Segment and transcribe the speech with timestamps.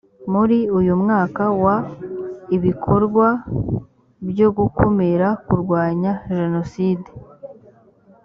[0.33, 1.75] muri uyu mwaka wa
[2.55, 3.27] ibikorwa
[4.29, 7.09] byo gukumira kurwanya jenoside